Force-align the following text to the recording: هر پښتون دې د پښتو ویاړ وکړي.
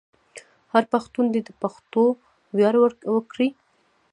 هر 0.73 0.83
پښتون 0.93 1.25
دې 1.33 1.41
د 1.47 1.49
پښتو 1.61 2.03
ویاړ 2.57 2.75
وکړي. 3.15 3.49